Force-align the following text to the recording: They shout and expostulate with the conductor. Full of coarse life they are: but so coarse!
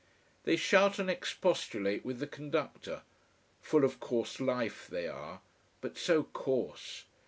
They 0.45 0.55
shout 0.55 0.97
and 0.97 1.11
expostulate 1.11 2.03
with 2.03 2.17
the 2.17 2.25
conductor. 2.25 3.03
Full 3.61 3.85
of 3.85 3.99
coarse 3.99 4.39
life 4.39 4.87
they 4.87 5.07
are: 5.07 5.41
but 5.79 5.95
so 5.95 6.23
coarse! 6.23 7.03